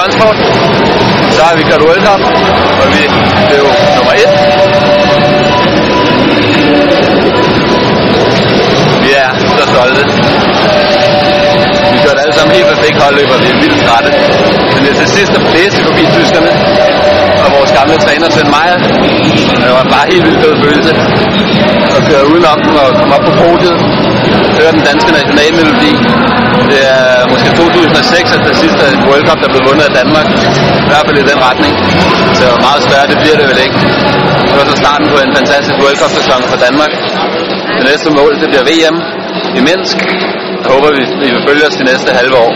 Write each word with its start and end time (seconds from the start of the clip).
Transport. 0.00 0.36
Så 1.36 1.40
har 1.46 1.54
vi 1.56 1.62
kørt 1.70 1.82
World 1.86 2.02
Cup, 2.08 2.22
og 2.82 2.86
vi 2.94 3.02
blev 3.48 3.64
nummer 3.96 4.14
et. 4.22 4.32
Vi 9.04 9.10
er 9.24 9.30
så 9.58 9.64
stolte. 9.72 10.02
Vi 11.92 11.98
kørte 12.04 12.20
alle 12.24 12.34
sammen 12.38 12.52
helt 12.56 12.68
perfekt 12.74 12.96
holdløb, 13.02 13.28
og 13.34 13.40
vi 13.44 13.48
er 13.54 13.58
vildt 13.62 13.78
trætte. 13.86 14.10
Men 14.72 14.80
det 14.84 14.90
er 14.94 14.98
til 15.02 15.10
sidst 15.18 15.32
at 15.38 15.42
blæse 15.50 15.78
forbi 15.88 16.04
tyskerne, 16.18 16.50
og 17.42 17.48
vores 17.56 17.72
gamle 17.78 17.96
træner 18.04 18.26
Svend 18.34 18.50
Meyer. 18.56 18.78
Det 19.62 19.70
var 19.78 19.84
bare 19.94 20.06
helt 20.12 20.24
vildt 20.26 20.40
fed 20.44 20.54
følelse 20.64 20.92
at 21.96 22.02
køre 22.08 22.24
udenom 22.32 22.58
dem 22.64 22.74
og 22.84 22.88
komme 22.98 23.14
op 23.16 23.24
på 23.28 23.32
podiet. 23.42 23.76
Høre 24.58 24.72
den 24.76 24.84
danske 24.90 25.10
nationalmelodi. 25.18 25.92
Det 26.70 26.80
er 26.98 27.09
måske 27.40 27.56
2006, 27.56 28.36
at 28.36 28.40
det 28.48 28.56
sidste 28.64 28.84
World 29.08 29.24
Cup, 29.28 29.38
der 29.44 29.50
blev 29.52 29.62
vundet 29.68 29.84
af 29.90 29.92
Danmark. 30.00 30.26
I 30.86 30.88
hvert 30.90 31.04
fald 31.06 31.18
i 31.24 31.26
den 31.32 31.38
retning. 31.48 31.72
Så 32.38 32.46
meget 32.66 32.80
svært, 32.88 33.06
det 33.12 33.18
bliver 33.22 33.36
det 33.40 33.46
vel 33.50 33.60
ikke. 33.66 33.78
Det 34.48 34.56
var 34.60 34.66
så 34.72 34.76
starten 34.84 35.06
på 35.12 35.16
en 35.24 35.32
fantastisk 35.38 35.76
World 35.82 35.98
Cup-sæson 36.02 36.40
for 36.52 36.58
Danmark. 36.66 36.92
Det 37.78 37.84
næste 37.90 38.08
mål, 38.18 38.32
det 38.42 38.48
bliver 38.52 38.64
VM 38.70 38.96
i 39.58 39.60
Minsk. 39.68 39.98
Jeg 40.62 40.68
håber, 40.74 40.88
vi, 40.96 41.02
vi 41.22 41.28
vil 41.34 41.42
følge 41.48 41.64
os 41.68 41.76
de 41.80 41.84
næste 41.90 42.08
halve 42.20 42.36
år. 42.44 42.52